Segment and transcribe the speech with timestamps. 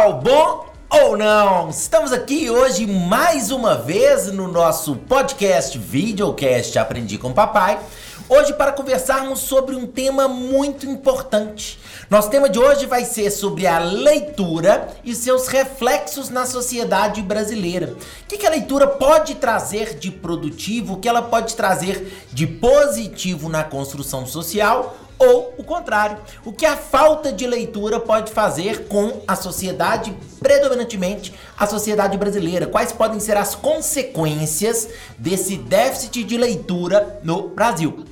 [0.00, 1.68] pessoal, bom ou não?
[1.68, 7.78] Estamos aqui hoje mais uma vez no nosso podcast, videocast Aprendi com Papai.
[8.26, 11.78] Hoje para conversarmos sobre um tema muito importante.
[12.08, 17.94] Nosso tema de hoje vai ser sobre a leitura e seus reflexos na sociedade brasileira.
[18.22, 22.46] O que, que a leitura pode trazer de produtivo, o que ela pode trazer de
[22.46, 28.88] positivo na construção social ou o contrário, o que a falta de leitura pode fazer
[28.88, 32.66] com a sociedade, predominantemente a sociedade brasileira.
[32.66, 38.06] Quais podem ser as consequências desse déficit de leitura no Brasil?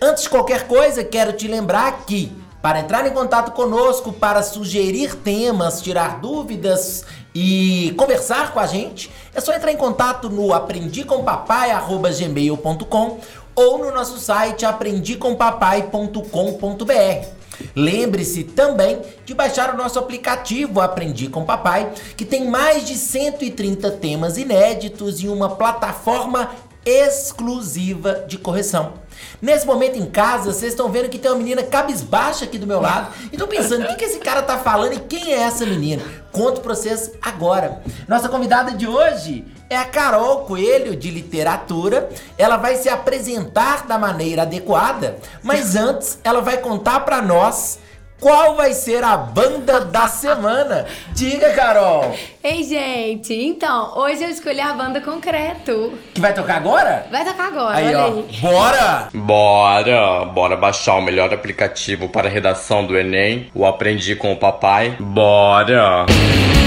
[0.00, 5.14] Antes de qualquer coisa, quero te lembrar que para entrar em contato conosco, para sugerir
[5.16, 7.04] temas, tirar dúvidas
[7.34, 13.18] e conversar com a gente, é só entrar em contato no aprendicompapai@gmail.com
[13.54, 17.42] ou no nosso site aprendicompapai.com.br.
[17.76, 23.90] Lembre-se também de baixar o nosso aplicativo Aprendi com Papai, que tem mais de 130
[23.92, 26.50] temas inéditos e uma plataforma
[26.84, 28.94] exclusiva de correção.
[29.40, 32.80] Nesse momento em casa, vocês estão vendo que tem uma menina cabisbaixa aqui do meu
[32.80, 33.12] lado.
[33.30, 36.02] E estão pensando, o que, que esse cara tá falando e quem é essa menina?
[36.32, 37.82] Conto pra vocês agora.
[38.08, 42.08] Nossa convidada de hoje é a Carol Coelho, de literatura.
[42.36, 47.78] Ela vai se apresentar da maneira adequada, mas antes ela vai contar para nós
[48.22, 50.86] qual vai ser a banda da semana?
[51.12, 52.14] Diga, Carol!
[52.44, 55.98] Ei, gente, então, hoje eu escolhi a banda Concreto.
[56.14, 57.04] Que vai tocar agora?
[57.10, 58.06] Vai tocar agora, aí, olha ó.
[58.06, 58.24] aí.
[58.40, 59.08] Bora!
[59.12, 60.24] Bora!
[60.26, 64.96] Bora baixar o melhor aplicativo para redação do Enem, o Aprendi com o Papai.
[65.00, 66.06] Bora!
[66.06, 66.61] Por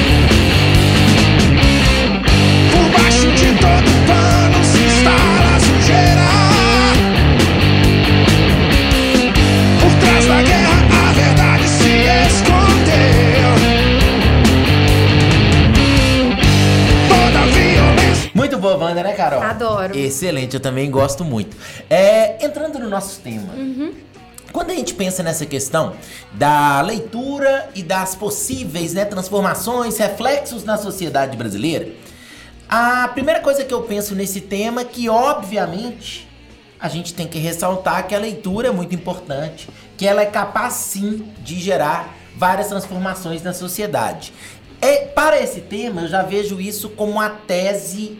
[18.85, 19.41] banda, né, Carol?
[19.41, 19.97] Adoro.
[19.97, 21.57] Excelente, eu também gosto muito.
[21.89, 23.53] É, entrando no nosso tema.
[24.51, 25.93] Quando a gente pensa nessa questão
[26.31, 31.89] da leitura e das possíveis né, transformações, reflexos na sociedade brasileira,
[32.67, 36.27] a primeira coisa que eu penso nesse tema é que, obviamente,
[36.79, 40.73] a gente tem que ressaltar que a leitura é muito importante, que ela é capaz
[40.73, 44.33] sim de gerar várias transformações na sociedade.
[44.81, 48.19] É, para esse tema, eu já vejo isso como uma tese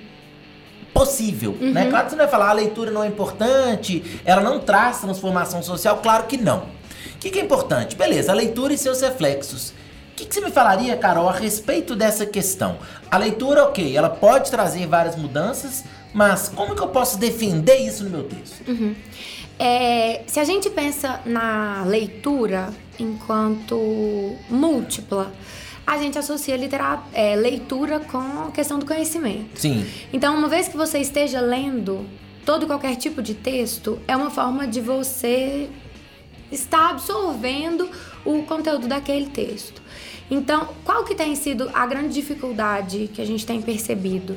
[0.94, 1.90] possível, né?
[1.90, 5.62] Claro que você não vai falar a leitura não é importante, ela não traz transformação
[5.62, 6.60] social, claro que não.
[6.60, 7.98] O que, que é importante?
[7.98, 9.74] Beleza, a leitura e seus reflexos.
[10.16, 12.78] O que, que você me falaria, Carol, a respeito dessa questão?
[13.12, 15.84] A leitura, ok, ela pode trazer várias mudanças,
[16.14, 18.64] mas como que eu posso defender isso no meu texto?
[19.60, 25.34] É, se a gente pensa na leitura enquanto múltipla,
[25.86, 28.18] a gente associa litera- é, leitura com
[28.48, 29.60] a questão do conhecimento.
[29.60, 29.86] Sim.
[30.14, 32.06] Então, uma vez que você esteja lendo
[32.46, 35.68] todo e qualquer tipo de texto, é uma forma de você
[36.56, 37.90] estar absorvendo
[38.26, 39.82] o conteúdo daquele texto.
[40.30, 44.36] Então, qual que tem sido a grande dificuldade que a gente tem percebido?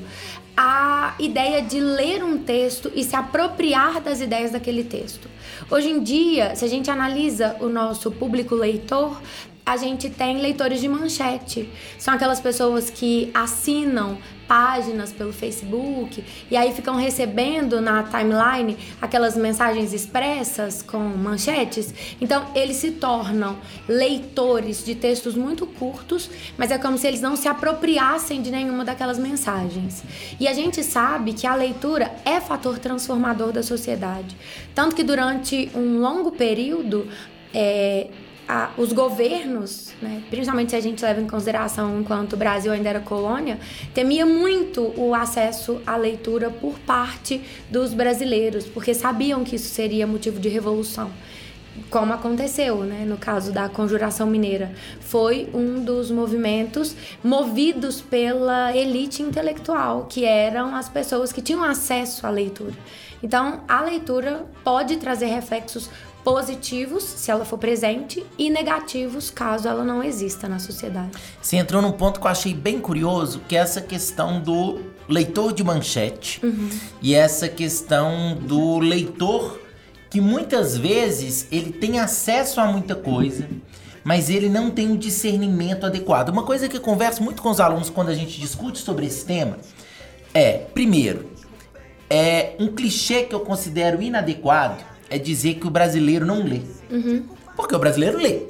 [0.55, 5.29] A ideia de ler um texto e se apropriar das ideias daquele texto.
[5.71, 9.21] Hoje em dia, se a gente analisa o nosso público leitor,
[9.69, 11.69] a gente tem leitores de manchete.
[11.99, 19.37] São aquelas pessoas que assinam páginas pelo Facebook e aí ficam recebendo na timeline aquelas
[19.37, 21.93] mensagens expressas com manchetes.
[22.19, 27.37] Então, eles se tornam leitores de textos muito curtos, mas é como se eles não
[27.37, 30.03] se apropriassem de nenhuma daquelas mensagens.
[30.41, 34.35] E a gente sabe que a leitura é fator transformador da sociedade.
[34.75, 37.07] Tanto que durante um longo período,
[37.53, 38.07] é,
[38.49, 42.89] a- os governos, né, principalmente se a gente leva em consideração enquanto o Brasil ainda
[42.89, 43.59] era colônia,
[43.93, 50.07] temia muito o acesso à leitura por parte dos brasileiros, porque sabiam que isso seria
[50.07, 51.11] motivo de revolução.
[51.91, 54.73] Como aconteceu, né, no caso da Conjuração Mineira.
[54.99, 62.27] Foi um dos movimentos movidos pela elite intelectual, que eram as pessoas que tinham acesso
[62.27, 62.75] à leitura.
[63.23, 65.91] Então, a leitura pode trazer reflexos
[66.23, 71.13] positivos, se ela for presente, e negativos, caso ela não exista na sociedade.
[71.41, 74.79] Você entrou num ponto que eu achei bem curioso, que é essa questão do
[75.09, 76.41] leitor de manchete
[77.01, 79.59] e essa questão do leitor
[80.11, 83.49] que muitas vezes ele tem acesso a muita coisa,
[84.05, 86.29] mas ele não tem o discernimento adequado.
[86.29, 89.25] Uma coisa que eu converso muito com os alunos quando a gente discute sobre esse
[89.25, 89.59] tema
[90.35, 91.31] é, primeiro,
[92.11, 96.61] é um clichê que eu considero inadequado é dizer que o brasileiro não lê.
[97.57, 98.43] Porque o brasileiro lê.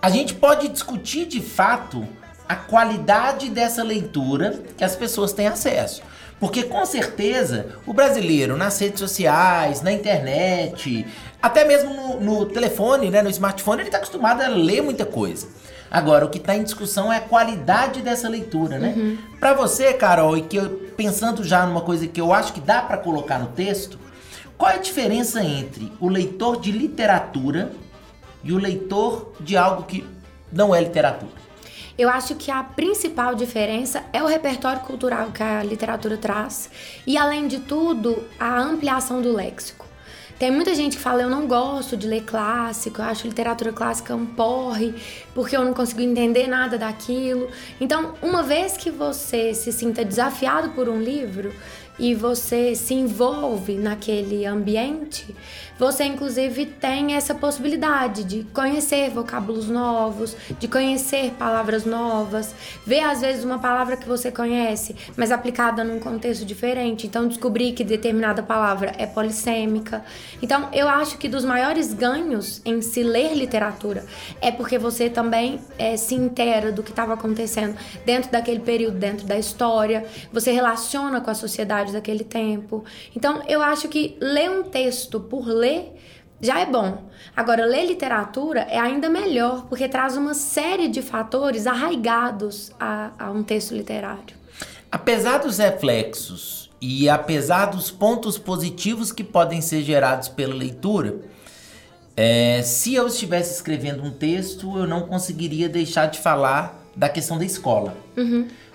[0.00, 2.06] A gente pode discutir de fato
[2.48, 6.02] a qualidade dessa leitura que as pessoas têm acesso.
[6.38, 11.06] Porque com certeza o brasileiro nas redes sociais, na internet,
[11.40, 15.46] até mesmo no, no telefone, né, no smartphone, ele está acostumado a ler muita coisa.
[15.92, 18.94] Agora, o que está em discussão é a qualidade dessa leitura, né?
[18.96, 19.18] Uhum.
[19.38, 22.80] Para você, Carol, e que eu, pensando já numa coisa que eu acho que dá
[22.80, 23.98] para colocar no texto,
[24.56, 27.72] qual é a diferença entre o leitor de literatura
[28.42, 30.02] e o leitor de algo que
[30.50, 31.42] não é literatura?
[31.98, 36.70] Eu acho que a principal diferença é o repertório cultural que a literatura traz
[37.06, 39.91] e, além de tudo, a ampliação do léxico.
[40.42, 44.16] Tem muita gente que fala, eu não gosto de ler clássico, eu acho literatura clássica
[44.16, 44.92] um porre,
[45.32, 47.48] porque eu não consigo entender nada daquilo.
[47.80, 51.54] Então, uma vez que você se sinta desafiado por um livro
[51.98, 55.34] e você se envolve naquele ambiente,
[55.78, 62.54] você inclusive tem essa possibilidade de conhecer vocábulos novos, de conhecer palavras novas,
[62.86, 67.72] ver às vezes uma palavra que você conhece, mas aplicada num contexto diferente, então descobrir
[67.72, 70.04] que determinada palavra é polissêmica.
[70.40, 74.04] Então, eu acho que dos maiores ganhos em se ler literatura
[74.40, 79.26] é porque você também é, se intera do que estava acontecendo dentro daquele período, dentro
[79.26, 82.84] da história, você relaciona com a sociedade daquele tempo.
[83.16, 85.96] Então, eu acho que ler um texto por ler
[86.40, 87.04] já é bom.
[87.36, 93.30] Agora, ler literatura é ainda melhor, porque traz uma série de fatores arraigados a, a
[93.30, 94.36] um texto literário.
[94.90, 101.20] Apesar dos reflexos e apesar dos pontos positivos que podem ser gerados pela leitura,
[102.16, 107.38] é, se eu estivesse escrevendo um texto, eu não conseguiria deixar de falar da questão
[107.38, 107.96] da escola.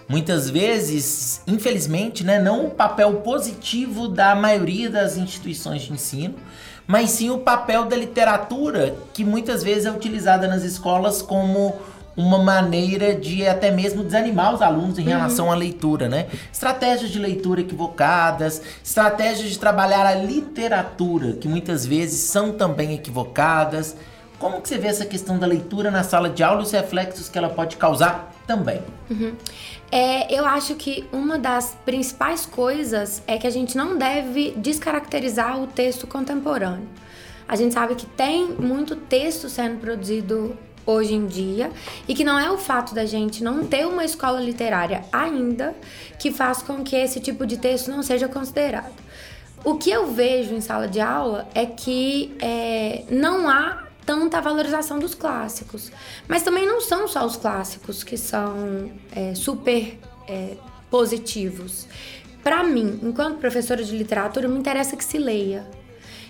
[0.10, 6.36] Muitas vezes, infelizmente, né, não o papel positivo da maioria das instituições de ensino,
[6.88, 11.76] mas sim o papel da literatura, que muitas vezes é utilizada nas escolas como
[12.16, 16.26] uma maneira de até mesmo desanimar os alunos em relação à leitura, né?
[16.52, 23.96] Estratégias de leitura equivocadas, estratégias de trabalhar a literatura, que muitas vezes são também equivocadas.
[24.40, 27.28] Como que você vê essa questão da leitura na sala de aula e os reflexos
[27.28, 28.82] que ela pode causar também?
[29.92, 35.60] É, eu acho que uma das principais coisas é que a gente não deve descaracterizar
[35.60, 36.88] o texto contemporâneo.
[37.48, 40.56] A gente sabe que tem muito texto sendo produzido
[40.86, 41.72] hoje em dia
[42.08, 45.76] e que não é o fato da gente não ter uma escola literária ainda
[46.20, 48.94] que faz com que esse tipo de texto não seja considerado.
[49.64, 54.98] O que eu vejo em sala de aula é que é, não há tanta valorização
[54.98, 55.92] dos clássicos.
[56.30, 60.56] Mas também não são só os clássicos que são é, super é,
[60.90, 61.86] positivos.
[62.42, 65.70] Para mim, enquanto professora de literatura, me interessa que se leia.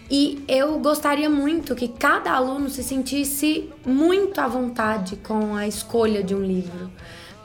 [0.09, 6.23] E eu gostaria muito que cada aluno se sentisse muito à vontade com a escolha
[6.23, 6.89] de um livro.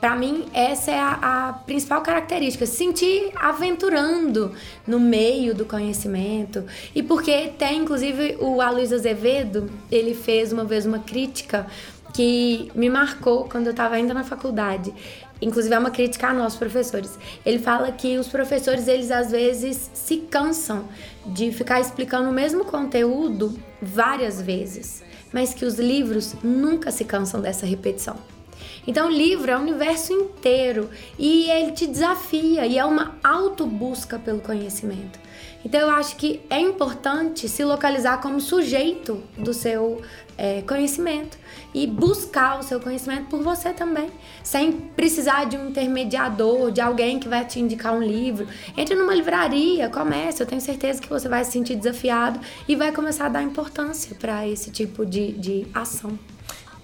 [0.03, 4.51] Para mim, essa é a, a, principal característica, se sentir aventurando
[4.85, 6.65] no meio do conhecimento.
[6.93, 11.65] E porque tem, inclusive, o Aloysio Azevedo, ele fez uma vez uma crítica
[12.13, 14.93] que me marcou quando eu estava ainda na faculdade.
[15.41, 17.17] Inclusive é uma crítica a nós professores.
[17.45, 20.83] Ele fala que os professores eles às vezes se cansam
[21.25, 25.01] de ficar explicando o mesmo conteúdo várias vezes,
[25.31, 28.17] mas que os livros nunca se cansam dessa repetição.
[28.85, 34.19] Então, o livro é o universo inteiro e ele te desafia e é uma autobusca
[34.19, 35.19] pelo conhecimento.
[35.65, 40.01] Então, eu acho que é importante se localizar como sujeito do seu
[40.37, 41.37] é, conhecimento
[41.73, 44.09] e buscar o seu conhecimento por você também,
[44.43, 48.47] sem precisar de um intermediador, de alguém que vai te indicar um livro.
[48.75, 52.91] Entre numa livraria, comece, eu tenho certeza que você vai se sentir desafiado e vai
[52.91, 56.17] começar a dar importância para esse tipo de, de ação.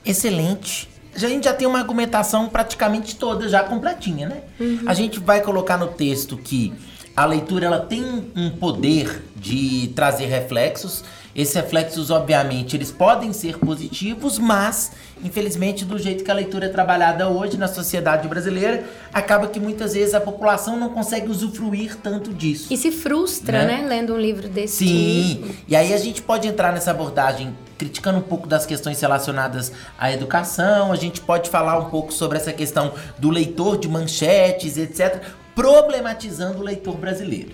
[0.06, 0.88] Excelente.
[1.16, 4.42] A gente já tem uma argumentação praticamente toda já completinha, né?
[4.86, 6.74] A gente vai colocar no texto que
[7.16, 11.04] a leitura ela tem um poder de trazer reflexos.
[11.36, 14.92] Esses reflexos, obviamente, eles podem ser positivos, mas
[15.24, 18.84] infelizmente do jeito que a leitura é trabalhada hoje na sociedade brasileira,
[19.14, 22.68] acaba que muitas vezes a população não consegue usufruir tanto disso.
[22.74, 23.82] E se frustra, Né?
[23.82, 25.56] né, lendo um livro desse Sim, tipo.
[25.68, 30.12] e aí a gente pode entrar nessa abordagem criticando um pouco das questões relacionadas à
[30.12, 35.22] educação, a gente pode falar um pouco sobre essa questão do leitor de manchetes, etc.,
[35.56, 37.52] problematizando o leitor brasileiro.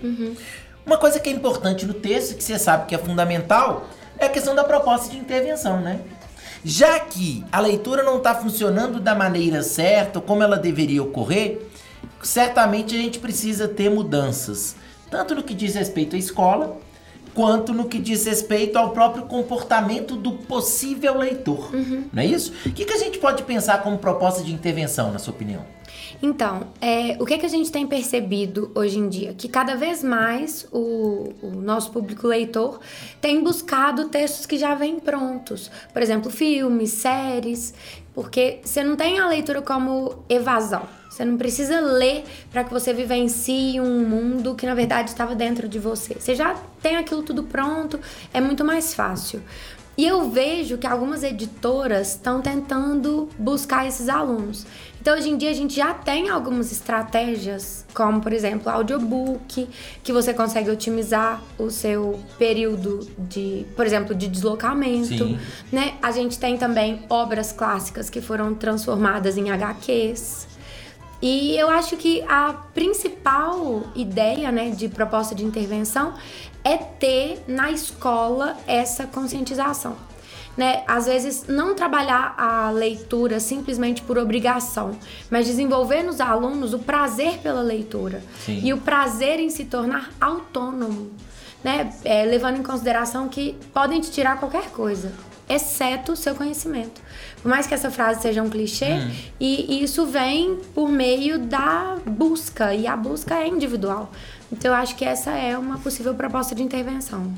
[0.85, 3.87] Uma coisa que é importante no texto, que você sabe que é fundamental,
[4.19, 5.99] é a questão da proposta de intervenção, né?
[6.63, 11.61] Já que a leitura não está funcionando da maneira certa, como ela deveria ocorrer,
[12.21, 14.75] certamente a gente precisa ter mudanças,
[15.09, 16.77] tanto no que diz respeito à escola,
[17.33, 21.69] quanto no que diz respeito ao próprio comportamento do possível leitor.
[22.13, 22.53] Não é isso?
[22.65, 25.65] O que, que a gente pode pensar como proposta de intervenção, na sua opinião?
[26.21, 29.33] Então, é, o que, que a gente tem percebido hoje em dia?
[29.33, 32.79] Que cada vez mais o, o nosso público leitor
[33.21, 35.69] tem buscado textos que já vêm prontos.
[35.91, 37.73] Por exemplo, filmes, séries,
[38.13, 40.87] porque você não tem a leitura como evasão.
[41.09, 45.65] Você não precisa ler para que você vivencie um mundo que na verdade estava dentro
[45.65, 46.15] de você.
[46.15, 47.97] Você já tem aquilo tudo pronto,
[48.33, 49.41] é muito mais fácil.
[49.97, 54.65] E eu vejo que algumas editoras estão tentando buscar esses alunos.
[54.99, 59.69] Então, hoje em dia, a gente já tem algumas estratégias, como, por exemplo, audiobook,
[60.03, 65.15] que você consegue otimizar o seu período de, por exemplo, de deslocamento.
[65.15, 65.39] Sim.
[65.71, 65.93] Né?
[66.01, 70.54] A gente tem também obras clássicas que foram transformadas em HQs.
[71.27, 76.13] E eu acho que a principal ideia né, de proposta de intervenção
[76.63, 79.95] é ter na escola essa conscientização.
[80.55, 80.83] Né?
[80.87, 84.95] Às vezes, não trabalhar a leitura simplesmente por obrigação,
[85.27, 88.61] mas desenvolver nos alunos o prazer pela leitura Sim.
[88.63, 91.09] e o prazer em se tornar autônomo,
[91.63, 91.91] né?
[92.03, 95.11] É, levando em consideração que podem te tirar qualquer coisa,
[95.47, 97.01] exceto o seu conhecimento.
[97.41, 99.07] Por mais que essa frase seja um clichê,
[99.39, 104.11] e, e isso vem por meio da busca, e a busca é individual.
[104.51, 107.33] Então, eu acho que essa é uma possível proposta de intervenção.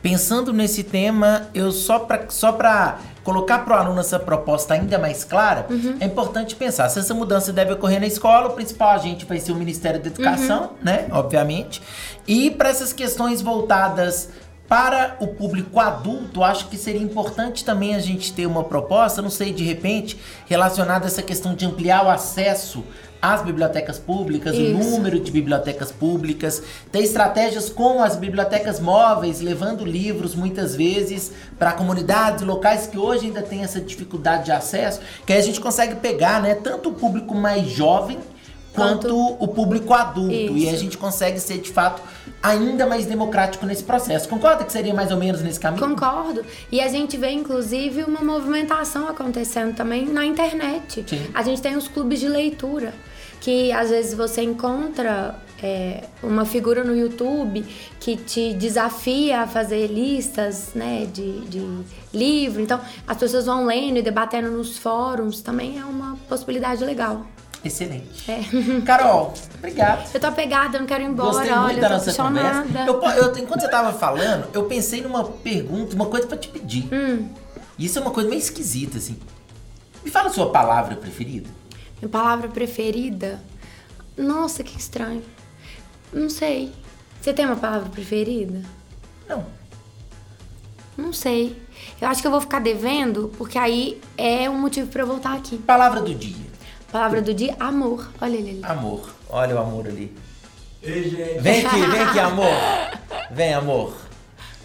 [0.00, 4.98] Pensando nesse tema, eu só para só pra colocar para o aluno essa proposta ainda
[4.98, 5.66] mais clara,
[6.00, 9.52] é importante pensar se essa mudança deve ocorrer na escola, o principal agente vai ser
[9.52, 11.06] o Ministério da Educação, né?
[11.12, 11.80] Obviamente.
[12.26, 14.28] E para essas questões voltadas
[14.72, 19.28] para o público adulto, acho que seria importante também a gente ter uma proposta, não
[19.28, 22.82] sei, de repente, relacionada a essa questão de ampliar o acesso
[23.20, 24.90] às bibliotecas públicas, o Isso.
[24.90, 31.72] número de bibliotecas públicas, ter estratégias como as bibliotecas móveis, levando livros muitas vezes para
[31.72, 35.96] comunidades locais que hoje ainda têm essa dificuldade de acesso, que aí a gente consegue
[35.96, 38.18] pegar, né, tanto o público mais jovem
[38.74, 40.82] quanto, Quanto- o público adulto e a Isso.
[40.82, 42.02] gente consegue ser de fato
[42.42, 44.28] ainda mais democrático nesse processo.
[44.28, 45.86] Concorda que seria mais ou menos nesse caminho?
[45.86, 46.44] Concordo.
[46.70, 51.04] E a gente vê, inclusive, uma movimentação acontecendo também na internet.
[51.06, 51.26] Sim.
[51.34, 52.92] A gente tem os clubes de leitura,
[53.40, 57.64] que às vezes você encontra é, uma figura no YouTube
[58.00, 61.64] que te desafia a fazer listas né, de, de
[62.12, 62.60] livro.
[62.60, 65.40] Então, as pessoas vão lendo e debatendo nos fóruns.
[65.40, 67.24] Também é uma possibilidade legal.
[67.64, 68.30] Excelente.
[68.30, 68.40] É.
[68.84, 70.10] Carol, obrigado.
[70.12, 71.28] Eu tô apegada, eu não quero ir embora.
[71.30, 72.84] Gostei muito Olha, da eu tô nossa conversa.
[72.86, 76.88] Eu, eu- enquanto você tava falando, eu pensei numa pergunta, uma coisa pra te pedir.
[76.92, 77.28] Hum.
[77.78, 79.16] Isso é uma coisa meio esquisita, assim.
[80.04, 81.48] Me fala a sua palavra preferida.
[82.00, 83.40] Minha palavra preferida?
[84.16, 85.22] Nossa, que estranho.
[86.12, 86.72] Não sei.
[87.20, 88.60] Você tem uma palavra preferida?
[89.28, 89.46] Não.
[90.96, 91.56] Não sei.
[92.00, 95.34] Eu acho que eu vou ficar devendo, porque aí é um motivo pra eu voltar
[95.34, 95.56] aqui.
[95.58, 96.51] Palavra do dia.
[96.92, 98.10] Palavra do dia, amor.
[98.20, 98.60] Olha ele ali.
[98.62, 99.08] Amor.
[99.30, 100.14] Olha o amor ali.
[100.82, 101.40] Ei, gente.
[101.40, 102.52] Vem aqui, vem aqui, amor.
[103.30, 103.96] Vem, amor.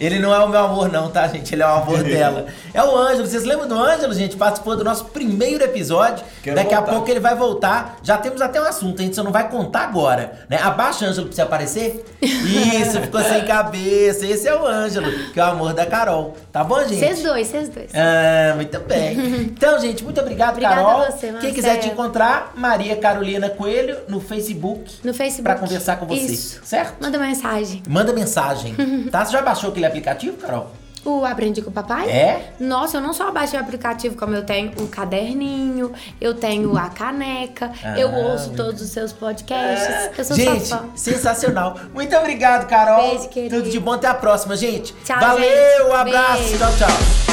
[0.00, 1.54] Ele não é o meu amor, não, tá, gente?
[1.54, 2.46] Ele é o amor dela.
[2.72, 3.26] É o Ângelo.
[3.26, 4.36] Vocês lembram do Ângelo, gente?
[4.36, 6.24] Participou do nosso primeiro episódio.
[6.42, 6.92] Quero Daqui a voltar.
[6.92, 7.96] pouco ele vai voltar.
[8.02, 10.58] Já temos até um assunto, a gente só não vai contar agora, né?
[10.62, 12.04] Abaixa, Ângelo, pra você aparecer.
[12.22, 14.26] Isso, ficou sem cabeça.
[14.26, 16.36] Esse é o Ângelo, que é o amor da Carol.
[16.52, 16.98] Tá bom, gente?
[16.98, 17.90] Vocês dois, vocês dois.
[17.94, 19.18] Ah, muito bem.
[19.58, 21.00] Então, gente, muito obrigado, Obrigada Carol.
[21.02, 21.54] a você, Quem Marcelo.
[21.54, 24.98] quiser te encontrar, Maria Carolina Coelho no Facebook.
[25.02, 25.42] No Facebook.
[25.42, 26.20] Pra conversar com você.
[26.20, 26.60] Isso.
[26.64, 26.94] Certo?
[27.02, 27.82] Manda mensagem.
[27.88, 28.74] Manda mensagem.
[29.10, 29.24] tá?
[29.24, 30.70] Você já baixou aquele aplicativo, Carol?
[31.04, 32.10] O Aprendi com o Papai?
[32.10, 32.52] É?
[32.60, 36.88] Nossa, eu não só baixei o aplicativo, como eu tenho o caderninho, eu tenho a
[36.90, 40.18] caneca, eu Ah, ouço todos os seus podcasts.
[40.18, 41.78] Eu sou gente, sensacional.
[41.94, 43.10] Muito obrigado, Carol.
[43.10, 43.56] Beijo, querido.
[43.56, 44.92] Tudo de bom, até a próxima, gente.
[45.04, 45.82] Tchau, Valeu, gente.
[45.88, 46.42] um abraço.
[46.42, 46.58] Beijo.
[46.58, 47.27] Tchau, tchau.